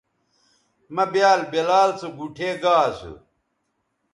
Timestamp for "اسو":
2.87-3.13